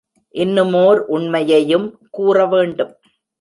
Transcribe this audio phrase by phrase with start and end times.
[0.35, 2.93] இன்னுமோர் உண்மையையும் கூறவேண்டும்.